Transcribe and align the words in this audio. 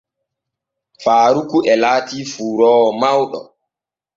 Faaruku 1.03 1.57
e 1.71 1.73
laatii 1.81 2.27
fuuroowo 2.31 2.89
mawɗo. 3.01 3.39